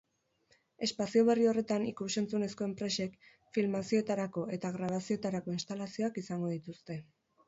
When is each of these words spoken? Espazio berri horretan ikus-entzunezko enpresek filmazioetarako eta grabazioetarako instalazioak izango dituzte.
Espazio 0.85 1.25
berri 1.25 1.43
horretan 1.49 1.83
ikus-entzunezko 1.89 2.65
enpresek 2.67 3.17
filmazioetarako 3.57 4.47
eta 4.57 4.71
grabazioetarako 4.79 5.55
instalazioak 5.57 6.19
izango 6.23 6.51
dituzte. 6.55 6.99